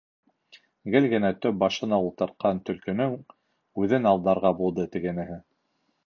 [0.93, 3.13] Гел генә төп башына ултыртҡан Төлкөнөң
[3.83, 5.37] үҙен алдарға булды тегенеһе.